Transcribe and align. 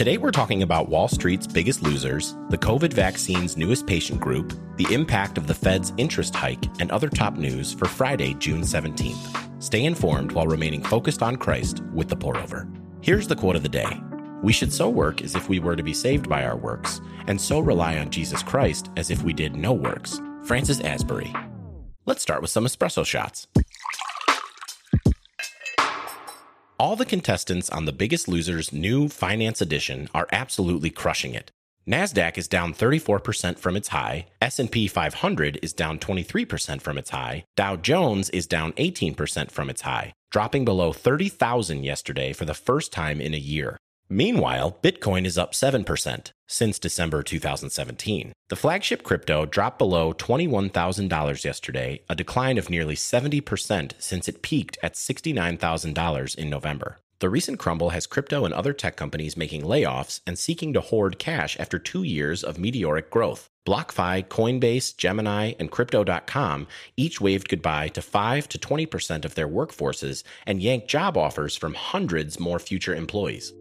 Today, 0.00 0.16
we're 0.16 0.30
talking 0.30 0.62
about 0.62 0.88
Wall 0.88 1.08
Street's 1.08 1.46
biggest 1.46 1.82
losers, 1.82 2.34
the 2.48 2.56
COVID 2.56 2.90
vaccine's 2.90 3.58
newest 3.58 3.86
patient 3.86 4.18
group, 4.18 4.54
the 4.78 4.94
impact 4.94 5.36
of 5.36 5.46
the 5.46 5.52
Fed's 5.52 5.92
interest 5.98 6.34
hike, 6.34 6.64
and 6.80 6.90
other 6.90 7.10
top 7.10 7.34
news 7.34 7.74
for 7.74 7.84
Friday, 7.84 8.32
June 8.32 8.62
17th. 8.62 9.62
Stay 9.62 9.84
informed 9.84 10.32
while 10.32 10.46
remaining 10.46 10.82
focused 10.82 11.22
on 11.22 11.36
Christ 11.36 11.82
with 11.92 12.08
the 12.08 12.16
pour 12.16 12.38
over. 12.38 12.66
Here's 13.02 13.28
the 13.28 13.36
quote 13.36 13.56
of 13.56 13.62
the 13.62 13.68
day 13.68 14.00
We 14.42 14.54
should 14.54 14.72
so 14.72 14.88
work 14.88 15.20
as 15.20 15.34
if 15.34 15.50
we 15.50 15.58
were 15.58 15.76
to 15.76 15.82
be 15.82 15.92
saved 15.92 16.30
by 16.30 16.46
our 16.46 16.56
works, 16.56 17.02
and 17.26 17.38
so 17.38 17.60
rely 17.60 17.98
on 17.98 18.08
Jesus 18.08 18.42
Christ 18.42 18.88
as 18.96 19.10
if 19.10 19.22
we 19.22 19.34
did 19.34 19.54
no 19.54 19.74
works. 19.74 20.18
Francis 20.44 20.80
Asbury. 20.80 21.30
Let's 22.06 22.22
start 22.22 22.40
with 22.40 22.50
some 22.50 22.64
espresso 22.64 23.04
shots. 23.04 23.48
All 26.80 26.96
the 26.96 27.04
contestants 27.04 27.68
on 27.68 27.84
The 27.84 27.92
Biggest 27.92 28.26
Loser's 28.26 28.72
new 28.72 29.10
Finance 29.10 29.60
Edition 29.60 30.08
are 30.14 30.26
absolutely 30.32 30.88
crushing 30.88 31.34
it. 31.34 31.50
Nasdaq 31.86 32.38
is 32.38 32.48
down 32.48 32.72
34% 32.72 33.58
from 33.58 33.76
its 33.76 33.88
high, 33.88 34.28
S&P 34.40 34.88
500 34.88 35.58
is 35.62 35.74
down 35.74 35.98
23% 35.98 36.80
from 36.80 36.96
its 36.96 37.10
high, 37.10 37.44
Dow 37.54 37.76
Jones 37.76 38.30
is 38.30 38.46
down 38.46 38.72
18% 38.78 39.50
from 39.50 39.68
its 39.68 39.82
high, 39.82 40.14
dropping 40.30 40.64
below 40.64 40.94
30,000 40.94 41.84
yesterday 41.84 42.32
for 42.32 42.46
the 42.46 42.54
first 42.54 42.94
time 42.94 43.20
in 43.20 43.34
a 43.34 43.36
year. 43.36 43.76
Meanwhile, 44.08 44.78
Bitcoin 44.82 45.26
is 45.26 45.36
up 45.36 45.52
7% 45.52 46.32
since 46.50 46.78
December 46.78 47.22
2017. 47.22 48.32
The 48.48 48.56
flagship 48.56 49.04
crypto 49.04 49.46
dropped 49.46 49.78
below 49.78 50.12
$21,000 50.12 51.44
yesterday, 51.44 52.02
a 52.08 52.16
decline 52.16 52.58
of 52.58 52.68
nearly 52.68 52.96
70% 52.96 53.92
since 53.98 54.28
it 54.28 54.42
peaked 54.42 54.76
at 54.82 54.94
$69,000 54.94 56.36
in 56.36 56.50
November. 56.50 56.98
The 57.20 57.28
recent 57.28 57.58
crumble 57.58 57.90
has 57.90 58.06
crypto 58.06 58.44
and 58.46 58.54
other 58.54 58.72
tech 58.72 58.96
companies 58.96 59.36
making 59.36 59.62
layoffs 59.62 60.20
and 60.26 60.38
seeking 60.38 60.72
to 60.72 60.80
hoard 60.80 61.18
cash 61.18 61.56
after 61.60 61.78
two 61.78 62.02
years 62.02 62.42
of 62.42 62.58
meteoric 62.58 63.10
growth. 63.10 63.46
BlockFi, 63.66 64.26
Coinbase, 64.26 64.96
Gemini, 64.96 65.52
and 65.60 65.70
Crypto.com 65.70 66.66
each 66.96 67.20
waved 67.20 67.50
goodbye 67.50 67.88
to 67.88 68.00
5 68.00 68.48
to 68.48 68.58
20% 68.58 69.24
of 69.26 69.34
their 69.34 69.48
workforces 69.48 70.24
and 70.46 70.62
yanked 70.62 70.88
job 70.88 71.18
offers 71.18 71.54
from 71.54 71.74
hundreds 71.74 72.40
more 72.40 72.58
future 72.58 72.94
employees. 72.94 73.52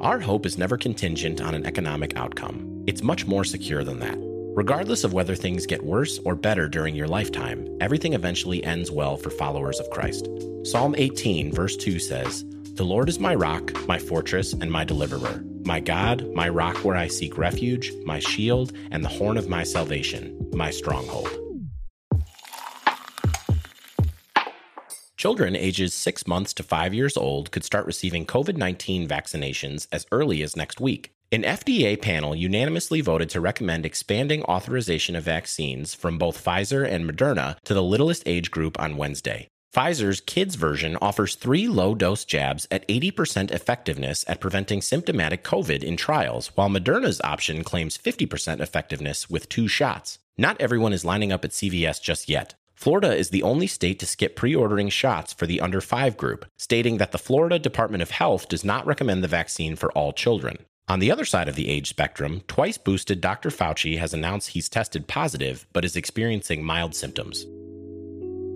Our 0.00 0.20
hope 0.20 0.46
is 0.46 0.56
never 0.56 0.76
contingent 0.76 1.40
on 1.40 1.56
an 1.56 1.66
economic 1.66 2.16
outcome. 2.16 2.84
It's 2.86 3.02
much 3.02 3.26
more 3.26 3.42
secure 3.42 3.82
than 3.82 3.98
that. 3.98 4.16
Regardless 4.54 5.02
of 5.02 5.12
whether 5.12 5.34
things 5.34 5.66
get 5.66 5.84
worse 5.84 6.20
or 6.24 6.36
better 6.36 6.68
during 6.68 6.94
your 6.94 7.08
lifetime, 7.08 7.66
everything 7.80 8.12
eventually 8.12 8.62
ends 8.62 8.92
well 8.92 9.16
for 9.16 9.30
followers 9.30 9.80
of 9.80 9.90
Christ. 9.90 10.28
Psalm 10.62 10.94
18, 10.96 11.52
verse 11.52 11.76
2 11.76 11.98
says, 11.98 12.44
The 12.74 12.84
Lord 12.84 13.08
is 13.08 13.18
my 13.18 13.34
rock, 13.34 13.72
my 13.88 13.98
fortress, 13.98 14.52
and 14.52 14.70
my 14.70 14.84
deliverer, 14.84 15.42
my 15.64 15.80
God, 15.80 16.32
my 16.32 16.48
rock 16.48 16.84
where 16.84 16.96
I 16.96 17.08
seek 17.08 17.36
refuge, 17.36 17.92
my 18.04 18.20
shield, 18.20 18.72
and 18.92 19.04
the 19.04 19.08
horn 19.08 19.36
of 19.36 19.48
my 19.48 19.64
salvation, 19.64 20.48
my 20.52 20.70
stronghold. 20.70 21.47
Children 25.18 25.56
ages 25.56 25.94
6 25.94 26.28
months 26.28 26.54
to 26.54 26.62
5 26.62 26.94
years 26.94 27.16
old 27.16 27.50
could 27.50 27.64
start 27.64 27.86
receiving 27.86 28.24
COVID 28.24 28.56
19 28.56 29.08
vaccinations 29.08 29.88
as 29.90 30.06
early 30.12 30.44
as 30.44 30.54
next 30.54 30.80
week. 30.80 31.10
An 31.32 31.42
FDA 31.42 32.00
panel 32.00 32.36
unanimously 32.36 33.00
voted 33.00 33.28
to 33.30 33.40
recommend 33.40 33.84
expanding 33.84 34.44
authorization 34.44 35.16
of 35.16 35.24
vaccines 35.24 35.92
from 35.92 36.18
both 36.18 36.42
Pfizer 36.42 36.88
and 36.88 37.04
Moderna 37.04 37.56
to 37.64 37.74
the 37.74 37.82
littlest 37.82 38.22
age 38.26 38.52
group 38.52 38.78
on 38.78 38.96
Wednesday. 38.96 39.48
Pfizer's 39.74 40.20
kids 40.20 40.54
version 40.54 40.96
offers 41.02 41.34
three 41.34 41.66
low 41.66 41.96
dose 41.96 42.24
jabs 42.24 42.68
at 42.70 42.86
80% 42.86 43.50
effectiveness 43.50 44.24
at 44.28 44.40
preventing 44.40 44.80
symptomatic 44.80 45.42
COVID 45.42 45.82
in 45.82 45.96
trials, 45.96 46.52
while 46.54 46.68
Moderna's 46.68 47.20
option 47.24 47.64
claims 47.64 47.98
50% 47.98 48.60
effectiveness 48.60 49.28
with 49.28 49.48
two 49.48 49.66
shots. 49.66 50.20
Not 50.36 50.60
everyone 50.60 50.92
is 50.92 51.04
lining 51.04 51.32
up 51.32 51.44
at 51.44 51.50
CVS 51.50 52.00
just 52.00 52.28
yet. 52.28 52.54
Florida 52.78 53.12
is 53.12 53.30
the 53.30 53.42
only 53.42 53.66
state 53.66 53.98
to 53.98 54.06
skip 54.06 54.36
pre 54.36 54.54
ordering 54.54 54.88
shots 54.88 55.32
for 55.32 55.48
the 55.48 55.60
under 55.60 55.80
5 55.80 56.16
group, 56.16 56.46
stating 56.56 56.98
that 56.98 57.10
the 57.10 57.18
Florida 57.18 57.58
Department 57.58 58.02
of 58.02 58.12
Health 58.12 58.48
does 58.48 58.64
not 58.64 58.86
recommend 58.86 59.24
the 59.24 59.26
vaccine 59.26 59.74
for 59.74 59.90
all 59.94 60.12
children. 60.12 60.58
On 60.86 61.00
the 61.00 61.10
other 61.10 61.24
side 61.24 61.48
of 61.48 61.56
the 61.56 61.68
age 61.68 61.88
spectrum, 61.88 62.42
twice 62.46 62.78
boosted 62.78 63.20
Dr. 63.20 63.50
Fauci 63.50 63.98
has 63.98 64.14
announced 64.14 64.50
he's 64.50 64.68
tested 64.68 65.08
positive 65.08 65.66
but 65.72 65.84
is 65.84 65.96
experiencing 65.96 66.62
mild 66.62 66.94
symptoms. 66.94 67.44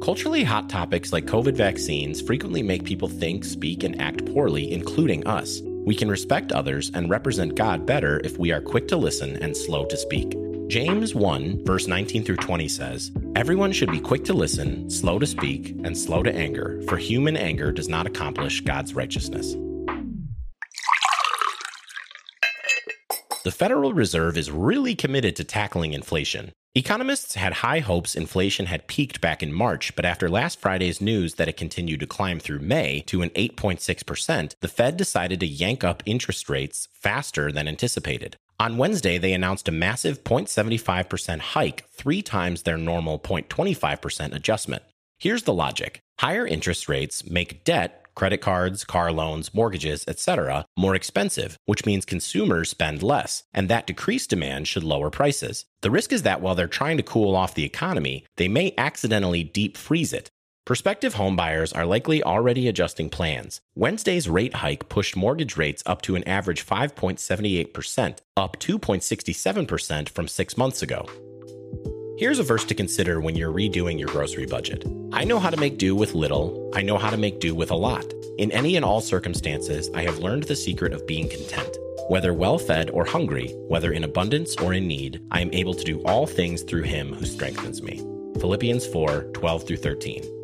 Culturally 0.00 0.44
hot 0.44 0.69
topics 0.69 1.12
like 1.12 1.25
COVID 1.25 1.56
vaccines 1.56 2.22
frequently 2.22 2.62
make 2.62 2.84
people 2.84 3.09
think, 3.09 3.44
speak, 3.44 3.82
and 3.82 4.00
act 4.00 4.25
poorly, 4.27 4.71
including 4.71 5.27
us. 5.27 5.61
We 5.84 5.97
can 5.97 6.09
respect 6.09 6.53
others 6.53 6.93
and 6.94 7.11
represent 7.11 7.56
God 7.56 7.87
better 7.87 8.21
if 8.22 8.38
we 8.38 8.53
are 8.53 8.61
quick 8.61 8.87
to 8.88 8.97
listen 8.97 9.43
and 9.43 9.56
slow 9.56 9.84
to 9.87 9.97
speak. 9.97 10.37
James 10.72 11.15
1, 11.15 11.66
verse 11.66 11.87
19 11.87 12.25
through 12.25 12.37
20 12.37 12.66
says, 12.66 13.12
Everyone 13.37 13.72
should 13.72 13.91
be 13.91 14.00
quick 14.00 14.25
to 14.25 14.33
listen, 14.33 14.88
slow 14.88 15.19
to 15.19 15.27
speak, 15.27 15.77
and 15.84 15.94
slow 15.94 16.22
to 16.22 16.34
anger, 16.34 16.81
for 16.88 16.97
human 16.97 17.37
anger 17.37 17.71
does 17.72 17.91
not 17.91 18.06
accomplish 18.06 18.62
God's 18.62 18.94
righteousness. 18.94 19.53
The 23.44 23.50
Federal 23.50 23.93
Reserve 23.93 24.38
is 24.38 24.50
really 24.50 24.94
committed 24.94 25.37
to 25.37 25.44
tackling 25.44 25.93
inflation. 25.93 26.53
Economists 26.75 27.34
had 27.34 27.53
high 27.53 27.81
hopes 27.81 28.15
inflation 28.15 28.65
had 28.65 28.88
peaked 28.88 29.21
back 29.21 29.43
in 29.43 29.53
March, 29.53 29.94
but 29.94 30.06
after 30.06 30.31
last 30.31 30.59
Friday's 30.59 31.03
news 31.03 31.34
that 31.34 31.49
it 31.49 31.59
continued 31.59 32.00
to 32.00 32.06
climb 32.06 32.41
through 32.41 32.61
May 32.61 33.00
to 33.09 33.21
an 33.21 33.28
8.6%, 33.31 34.55
the 34.62 34.69
Fed 34.69 34.97
decided 34.97 35.38
to 35.41 35.47
yank 35.47 35.84
up 35.84 36.03
interest 36.06 36.49
rates 36.49 36.88
faster 36.94 37.53
than 37.53 37.69
anticipated. 37.69 38.38
On 38.62 38.77
Wednesday, 38.77 39.19
they 39.19 39.33
announced 39.33 39.67
a 39.67 39.73
massive 39.73 40.23
0.75% 40.23 41.41
hike, 41.41 41.84
three 41.89 42.23
times 42.23 42.62
their 42.62 42.78
normal 42.78 43.19
0.25% 43.19 44.33
adjustment. 44.33 44.84
Here's 45.19 45.43
the 45.43 45.53
logic 45.53 45.99
higher 46.21 46.47
interest 46.47 46.89
rates 46.89 47.28
make 47.28 47.65
debt, 47.65 48.05
credit 48.15 48.41
cards, 48.41 48.84
car 48.84 49.11
loans, 49.11 49.53
mortgages, 49.53 50.05
etc., 50.06 50.65
more 50.77 50.95
expensive, 50.95 51.56
which 51.65 51.84
means 51.84 52.05
consumers 52.05 52.71
spend 52.71 53.03
less, 53.03 53.43
and 53.53 53.69
that 53.69 53.89
decreased 53.89 54.31
demand 54.31 54.69
should 54.69 54.84
lower 54.84 55.11
prices. 55.11 55.65
The 55.81 55.91
risk 55.91 56.12
is 56.12 56.23
that 56.23 56.41
while 56.41 56.55
they're 56.55 56.69
trying 56.69 56.99
to 56.99 57.03
cool 57.03 57.34
off 57.34 57.56
the 57.56 57.65
economy, 57.65 58.27
they 58.37 58.47
may 58.47 58.75
accidentally 58.79 59.43
deep 59.43 59.77
freeze 59.77 60.12
it, 60.12 60.31
Prospective 60.65 61.17
homebuyers 61.17 61.77
are 61.77 61.84
likely 61.84 62.23
already 62.23 62.69
adjusting 62.69 63.11
plans. 63.11 63.61
Wednesday's 63.75 64.28
rate 64.28 64.55
hike 64.55 64.89
pushed 64.89 65.17
mortgage 65.17 65.56
rates 65.56 65.83
up 65.87 66.03
to 66.03 66.15
an 66.15 66.23
average 66.23 66.65
5.78%, 66.65 68.19
up 68.37 68.61
2.67% 68.61 70.09
from 70.09 70.28
six 70.28 70.56
months 70.56 70.81
ago. 70.81 71.09
Here's 72.17 72.39
a 72.39 72.45
verse 72.45 72.65
to 72.67 72.77
consider 72.77 73.21
when 73.21 73.34
you're 73.34 73.53
redoing 73.53 73.99
your 73.99 74.09
grocery 74.11 74.47
budget. 74.47 74.84
I 75.12 75.25
know 75.25 75.41
how 75.41 75.50
to 75.50 75.56
make 75.56 75.78
do 75.78 75.97
with 75.97 76.15
little, 76.15 76.71
I 76.77 76.83
know 76.83 76.97
how 76.97 77.11
to 77.11 77.17
make 77.17 77.41
do 77.41 77.56
with 77.56 77.73
a 77.73 77.77
lot. 77.77 78.05
In 78.39 78.53
any 78.53 78.77
and 78.77 78.84
all 78.84 79.00
circumstances, 79.00 79.91
I 79.94 80.03
have 80.03 80.21
learned 80.21 80.44
the 80.44 80.55
secret 80.55 80.93
of 80.93 81.09
being 81.09 81.29
content. 81.29 81.77
Whether 82.09 82.34
well 82.34 82.59
fed 82.59 82.89
or 82.91 83.05
hungry, 83.05 83.49
whether 83.67 83.91
in 83.91 84.05
abundance 84.05 84.55
or 84.59 84.75
in 84.75 84.87
need, 84.87 85.27
I 85.33 85.41
am 85.41 85.53
able 85.53 85.75
to 85.75 85.84
do 85.84 86.00
all 86.05 86.25
things 86.25 86.62
through 86.62 86.83
him 86.83 87.12
who 87.12 87.27
strengthens 87.27 87.83
me. 87.83 87.99
Philippians 88.39 88.87
4 88.87 89.25
12 89.33 89.67
through 89.67 89.77
13. 89.79 90.42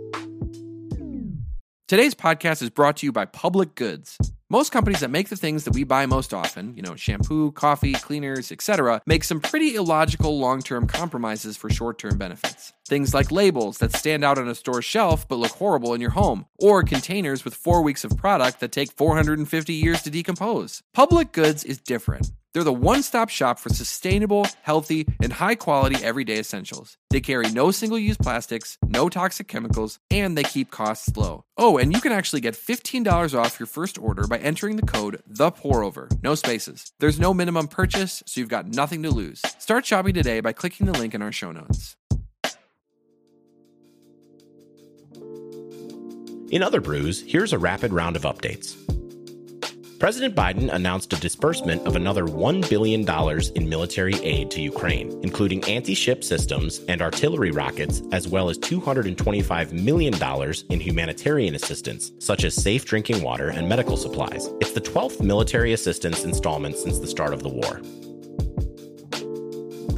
Today's 1.89 2.15
podcast 2.15 2.61
is 2.61 2.69
brought 2.69 2.99
to 2.99 3.07
you 3.07 3.13
by 3.13 3.25
Public 3.25 3.75
Goods. 3.75 4.19
Most 4.51 4.73
companies 4.73 5.01
that 5.01 5.11
make 5.11 5.31
the 5.31 5.37
things 5.37 5.65
that 5.65 5.73
we 5.73 5.85
buy 5.85 6.05
most 6.05 6.35
often, 6.35 6.77
you 6.77 6.83
know, 6.83 6.95
shampoo, 6.97 7.51
coffee, 7.53 7.95
cleaners, 7.95 8.53
etc., 8.53 9.01
make 9.07 9.25
some 9.25 9.41
pretty 9.41 9.75
illogical 9.75 10.39
long-term 10.39 10.87
compromises 10.87 11.57
for 11.57 11.71
short-term 11.71 12.19
benefits. 12.19 12.75
Things 12.87 13.15
like 13.15 13.33
labels 13.33 13.79
that 13.79 13.95
stand 13.95 14.23
out 14.23 14.37
on 14.37 14.49
a 14.49 14.55
store 14.55 14.83
shelf 14.83 15.27
but 15.27 15.39
look 15.39 15.53
horrible 15.53 15.95
in 15.95 16.03
your 16.03 16.11
home, 16.11 16.45
or 16.59 16.83
containers 16.83 17.43
with 17.43 17.55
4 17.55 17.81
weeks 17.81 18.05
of 18.05 18.19
product 18.19 18.61
that 18.61 18.71
take 18.71 18.93
450 18.93 19.73
years 19.73 20.03
to 20.03 20.11
decompose. 20.11 20.83
Public 20.93 21.33
Goods 21.33 21.65
is 21.65 21.81
different. 21.81 22.33
They're 22.55 22.65
the 22.65 22.73
one 22.73 23.03
stop 23.03 23.29
shop 23.29 23.59
for 23.59 23.69
sustainable, 23.69 24.47
healthy, 24.63 25.07
and 25.23 25.33
high 25.33 25.55
quality 25.55 26.03
everyday 26.03 26.39
essentials. 26.39 26.97
They 27.11 27.21
carry 27.21 27.51
no 27.51 27.71
single 27.71 27.99
use 27.99 28.17
plastics, 28.17 28.79
no 28.87 29.09
toxic 29.09 29.49
chemicals, 29.49 29.99
and 30.11 30.37
they 30.37 30.45
keep 30.45 30.71
costs 30.71 31.17
low. 31.17 31.45
Oh, 31.57 31.79
and 31.79 31.93
you 31.93 32.01
can 32.01 32.13
actually 32.13 32.41
get 32.41 32.55
$15 32.55 33.39
off 33.39 33.61
your 33.61 33.67
first 33.67 33.99
order 33.99 34.27
by 34.27 34.39
entering 34.39 34.77
the 34.77 34.87
code 34.87 35.23
The 35.27 35.51
Pour 35.51 35.83
Over. 35.83 36.09
No 36.23 36.35
spaces. 36.35 36.93
There's 37.01 37.21
no 37.21 37.35
minimum 37.35 37.69
purchase, 37.69 38.23
so 38.27 38.41
you've 38.41 38.49
got 38.49 38.69
nothing 38.69 39.03
to 39.03 39.11
lose. 39.11 39.43
Start 39.59 39.85
shopping 39.85 40.15
today 40.15 40.41
by 40.41 40.53
clicking 40.53 40.87
the 40.87 40.99
link 40.99 41.15
in 41.15 41.23
our 41.23 41.33
show 41.33 41.53
notes. 41.53 41.97
In 46.51 46.63
other 46.63 46.81
brews, 46.81 47.23
here's 47.27 47.53
a 47.53 47.59
rapid 47.59 47.93
round 47.93 48.17
of 48.17 48.23
updates. 48.23 48.75
President 49.99 50.37
Biden 50.37 50.73
announced 50.73 51.13
a 51.13 51.17
disbursement 51.17 51.85
of 51.85 51.97
another 51.97 52.25
$1 52.25 52.71
billion 52.71 53.05
in 53.57 53.69
military 53.69 54.15
aid 54.23 54.49
to 54.53 54.61
Ukraine, 54.61 55.19
including 55.25 55.65
anti 55.65 55.95
ship 55.95 56.23
systems 56.23 56.81
and 56.87 57.03
artillery 57.03 57.51
rockets, 57.51 58.01
as 58.13 58.29
well 58.29 58.49
as 58.49 58.59
$225 58.61 59.73
million 59.73 60.15
in 60.69 60.81
humanitarian 60.81 61.57
assistance, 61.57 62.13
such 62.21 62.45
as 62.45 62.55
safe 62.55 62.85
drinking 62.85 63.23
water 63.23 63.49
and 63.49 63.69
medical 63.69 63.97
supplies. 63.97 64.49
It's 64.61 64.73
the 64.73 64.81
12th 64.81 65.21
military 65.21 65.73
assistance 65.73 66.23
installment 66.25 66.77
since 66.77 67.01
the 67.01 67.09
start 67.09 67.35
of 67.35 67.43
the 67.43 67.49
war. 67.49 67.81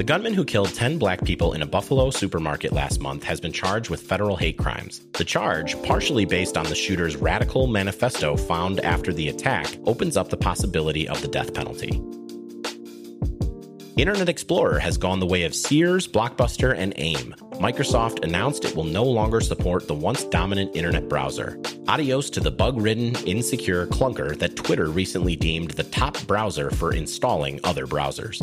The 0.00 0.04
gunman 0.04 0.32
who 0.32 0.46
killed 0.46 0.72
10 0.72 0.96
black 0.96 1.22
people 1.24 1.52
in 1.52 1.60
a 1.60 1.66
Buffalo 1.66 2.08
supermarket 2.08 2.72
last 2.72 3.02
month 3.02 3.22
has 3.24 3.38
been 3.38 3.52
charged 3.52 3.90
with 3.90 4.00
federal 4.00 4.34
hate 4.34 4.56
crimes. 4.56 5.02
The 5.12 5.26
charge, 5.26 5.76
partially 5.82 6.24
based 6.24 6.56
on 6.56 6.64
the 6.64 6.74
shooter's 6.74 7.16
radical 7.16 7.66
manifesto 7.66 8.34
found 8.34 8.80
after 8.80 9.12
the 9.12 9.28
attack, 9.28 9.66
opens 9.84 10.16
up 10.16 10.30
the 10.30 10.38
possibility 10.38 11.06
of 11.06 11.20
the 11.20 11.28
death 11.28 11.52
penalty. 11.52 12.02
Internet 13.98 14.30
Explorer 14.30 14.78
has 14.78 14.96
gone 14.96 15.20
the 15.20 15.26
way 15.26 15.42
of 15.42 15.54
Sears, 15.54 16.08
Blockbuster, 16.08 16.74
and 16.74 16.94
AIM. 16.96 17.34
Microsoft 17.60 18.24
announced 18.24 18.64
it 18.64 18.74
will 18.74 18.84
no 18.84 19.04
longer 19.04 19.42
support 19.42 19.86
the 19.86 19.94
once 19.94 20.24
dominant 20.24 20.74
internet 20.74 21.10
browser. 21.10 21.60
Adios 21.88 22.30
to 22.30 22.40
the 22.40 22.50
bug 22.50 22.80
ridden, 22.80 23.14
insecure 23.26 23.86
clunker 23.88 24.34
that 24.38 24.56
Twitter 24.56 24.86
recently 24.86 25.36
deemed 25.36 25.72
the 25.72 25.84
top 25.84 26.18
browser 26.26 26.70
for 26.70 26.94
installing 26.94 27.60
other 27.64 27.86
browsers. 27.86 28.40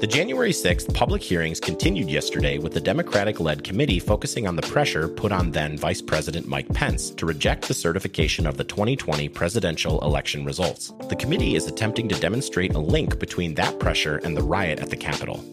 The 0.00 0.06
January 0.06 0.52
6th 0.52 0.94
public 0.94 1.20
hearings 1.20 1.58
continued 1.58 2.08
yesterday 2.08 2.58
with 2.58 2.72
the 2.72 2.80
Democratic 2.80 3.40
led 3.40 3.64
committee 3.64 3.98
focusing 3.98 4.46
on 4.46 4.54
the 4.54 4.62
pressure 4.62 5.08
put 5.08 5.32
on 5.32 5.50
then 5.50 5.76
Vice 5.76 6.00
President 6.00 6.46
Mike 6.46 6.72
Pence 6.72 7.10
to 7.10 7.26
reject 7.26 7.66
the 7.66 7.74
certification 7.74 8.46
of 8.46 8.56
the 8.56 8.62
2020 8.62 9.28
presidential 9.28 10.00
election 10.04 10.44
results. 10.44 10.92
The 11.08 11.16
committee 11.16 11.56
is 11.56 11.66
attempting 11.66 12.08
to 12.10 12.20
demonstrate 12.20 12.76
a 12.76 12.78
link 12.78 13.18
between 13.18 13.54
that 13.54 13.80
pressure 13.80 14.18
and 14.18 14.36
the 14.36 14.42
riot 14.44 14.78
at 14.78 14.90
the 14.90 14.96
Capitol. 14.96 15.44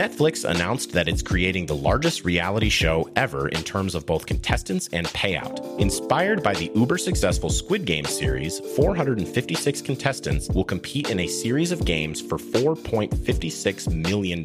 Netflix 0.00 0.48
announced 0.48 0.92
that 0.92 1.08
it's 1.08 1.20
creating 1.20 1.66
the 1.66 1.76
largest 1.76 2.24
reality 2.24 2.70
show 2.70 3.10
ever 3.16 3.48
in 3.48 3.62
terms 3.62 3.94
of 3.94 4.06
both 4.06 4.24
contestants 4.24 4.88
and 4.94 5.06
payout. 5.08 5.78
Inspired 5.78 6.42
by 6.42 6.54
the 6.54 6.72
uber 6.74 6.96
successful 6.96 7.50
Squid 7.50 7.84
Game 7.84 8.06
series, 8.06 8.60
456 8.76 9.82
contestants 9.82 10.48
will 10.48 10.64
compete 10.64 11.10
in 11.10 11.20
a 11.20 11.26
series 11.26 11.70
of 11.70 11.84
games 11.84 12.18
for 12.18 12.38
$4.56 12.38 13.94
million. 13.94 14.42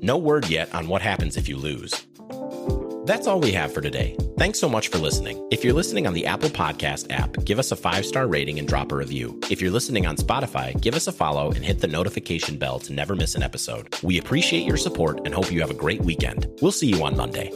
No 0.00 0.16
word 0.16 0.48
yet 0.48 0.74
on 0.74 0.88
what 0.88 1.02
happens 1.02 1.36
if 1.36 1.50
you 1.50 1.58
lose. 1.58 2.07
That's 3.08 3.26
all 3.26 3.40
we 3.40 3.52
have 3.52 3.72
for 3.72 3.80
today. 3.80 4.14
Thanks 4.36 4.58
so 4.58 4.68
much 4.68 4.88
for 4.88 4.98
listening. 4.98 5.42
If 5.50 5.64
you're 5.64 5.72
listening 5.72 6.06
on 6.06 6.12
the 6.12 6.26
Apple 6.26 6.50
Podcast 6.50 7.10
app, 7.10 7.42
give 7.46 7.58
us 7.58 7.72
a 7.72 7.76
five 7.76 8.04
star 8.04 8.26
rating 8.26 8.58
and 8.58 8.68
drop 8.68 8.92
a 8.92 8.96
review. 8.96 9.40
If 9.50 9.62
you're 9.62 9.70
listening 9.70 10.06
on 10.06 10.18
Spotify, 10.18 10.78
give 10.78 10.94
us 10.94 11.06
a 11.06 11.12
follow 11.12 11.50
and 11.50 11.64
hit 11.64 11.80
the 11.80 11.86
notification 11.86 12.58
bell 12.58 12.78
to 12.80 12.92
never 12.92 13.16
miss 13.16 13.34
an 13.34 13.42
episode. 13.42 13.96
We 14.02 14.18
appreciate 14.18 14.66
your 14.66 14.76
support 14.76 15.22
and 15.24 15.32
hope 15.32 15.50
you 15.50 15.62
have 15.62 15.70
a 15.70 15.74
great 15.74 16.02
weekend. 16.02 16.48
We'll 16.60 16.70
see 16.70 16.88
you 16.88 17.02
on 17.02 17.16
Monday. 17.16 17.50